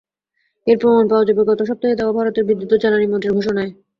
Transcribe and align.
এর 0.67 0.77
প্রমাণ 0.81 1.03
পাওয়া 1.07 1.27
যাবে 1.27 1.41
গত 1.49 1.59
সপ্তাহে 1.69 1.97
দেওয়া 1.99 2.13
ভারতের 2.17 2.47
বিদ্যুৎ 2.49 2.71
ও 2.73 2.81
জ্বালানিমন্ত্রীর 2.81 3.35
ঘোষণায়। 3.37 3.71